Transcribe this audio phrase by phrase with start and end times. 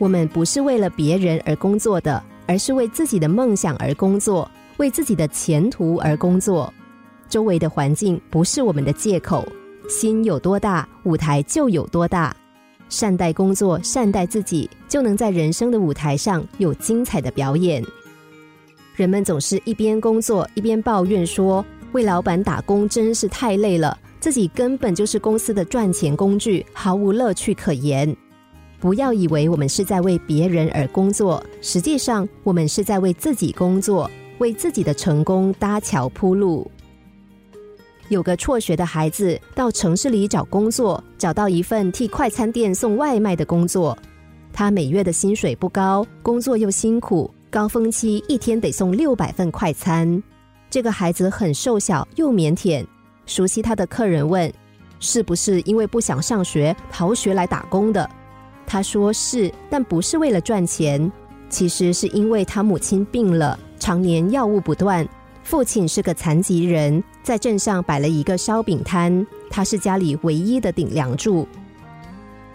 [0.00, 6.72] 我们不是为了别人而工作的，而是为自己的梦想而工作，为自己的前途而工作。
[7.28, 9.46] 周围的环境不是我们的借口，
[9.90, 12.34] 心有多大，舞台就有多大。
[12.88, 17.84] 善待工作，善待自己，就能在人生的舞台上有精彩的表演。
[18.96, 21.62] 人们总是一边工作一边抱怨说
[21.92, 28.16] ：“为老板打工真是太累了，自己根本就是公司的赚钱工具，毫无乐趣可言。”
[28.80, 36.68] 不要以为我们是在为别人而工作，实际上我们是在为自己工作，为自己的成功搭桥铺路。
[38.08, 43.96] 有个辍学的孩子到城市里找工作，找到一份替快餐店送外卖的工作。
[44.52, 50.20] 他每月的薪水不高，工作又辛苦，高峰期一天得送六百份快餐。
[50.70, 52.84] 这个孩子很瘦小又腼腆，
[53.26, 54.52] 熟悉他的客人问
[54.98, 58.08] ：“是不是因为不想上学逃学来打工的？”
[58.72, 61.10] 他说是，但不是为了赚钱。
[61.48, 65.04] 其实是因为他母亲病了，常年药物不断。
[65.42, 71.48] 父亲是个残疾人，在镇上摆了一个烧饼摊，他是家里唯一的顶梁柱。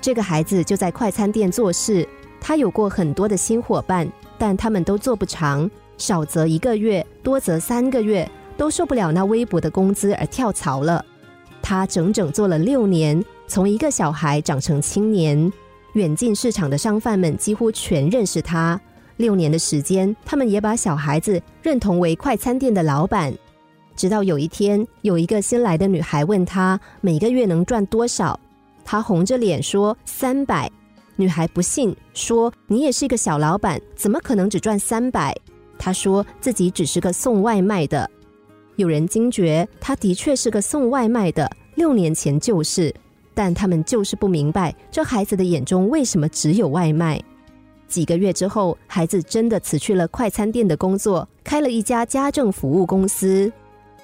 [0.00, 2.08] 这个孩子就在快餐店做事，
[2.40, 5.68] 他有过很多的新伙伴，但他们都做不长，
[5.98, 11.04] 少则一个月，多则三个月，都受不了那微薄的工资而跳槽了。
[11.60, 15.52] 他整整做了六年，从一个小孩长成青年。
[15.94, 18.80] 远近市场的商贩们几乎全认识他。
[19.16, 23.32] 六年的时间，他们也把小孩子认同为快餐店的老板。
[23.94, 28.38] 直到有一天，有一个新来的女孩问他每个月能赚多少，
[28.84, 30.68] 他红着脸说三百。
[31.14, 35.32] 女孩不信，说你也是一个小老板，怎么可能只赚三百？
[35.78, 38.10] 他说自己只是个送外卖的。
[38.74, 42.92] 有人惊觉，他的确是个送外卖的，六年前就是。
[43.34, 47.20] 但他们就是不明白，这孩子的眼中为什么只有外卖。
[47.88, 53.52] 几个月之后，孩子真的辞去了快餐店的工作，开了一家家政服务公司。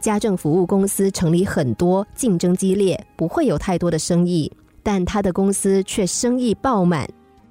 [0.00, 4.50] 家政服务公司成立很多，竞争激烈，不会有太多的生意。
[4.82, 7.08] 但他的公司却生意爆满，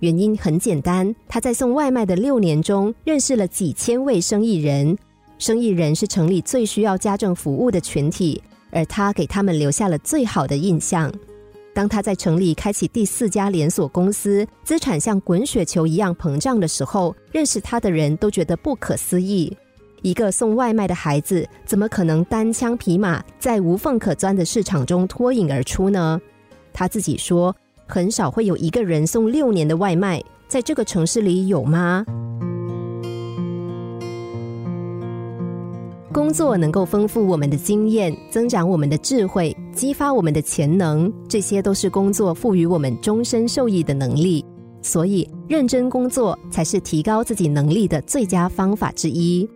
[0.00, 4.96] 原因很简单：他在送外卖的六年中，认识了几千位生意人。
[5.38, 11.12] 生意人是城里最需要家政服务的群体，而他给他们留下了最好的印象。
[11.74, 19.54] 当他在城里开启第四家连锁公司，资产像滚雪球一样膨胀的时候，认识他的人都觉得不可思议。
[20.00, 26.20] 一个送外卖的孩子，怎么可能单枪匹马在无缝可钻的市场中脱颖而出呢？
[26.72, 27.54] 他自己说
[27.88, 32.04] ：“很少会有一个人送六年的外卖，在这个城市里有吗？”
[36.14, 44.44] 工作能够丰富我们的经验，增长我们的智慧，激发我们的潜能，这些都是工作赋予我们终身受益的能力。
[44.80, 49.48] 所以，认真工作才是提高自己能力的最佳方法之一。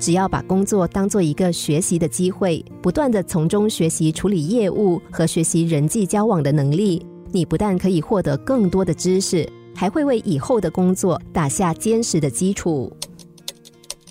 [0.00, 12.92] 只要把工作当做一个学习的机会，不断的从中学习处理业务和学习人际交往的能力，你不但可以获得更多的知识，还会为以后的工作打下坚实的基础。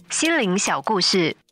[0.10, 1.36] 心灵小故事。